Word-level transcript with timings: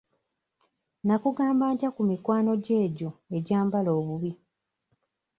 Nakugamba 1.05 1.65
ntya 1.73 1.89
ku 1.95 2.01
mikwano 2.09 2.51
gyo 2.63 2.75
egyo 2.85 3.09
egyambala 3.37 3.89
obubi? 3.99 4.31